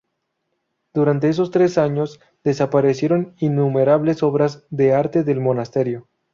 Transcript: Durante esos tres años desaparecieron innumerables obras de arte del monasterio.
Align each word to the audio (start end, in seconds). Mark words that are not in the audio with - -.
Durante 0.95 1.29
esos 1.29 1.51
tres 1.51 1.77
años 1.77 2.19
desaparecieron 2.43 3.35
innumerables 3.37 4.23
obras 4.23 4.65
de 4.71 4.93
arte 4.95 5.23
del 5.23 5.39
monasterio. 5.41 6.07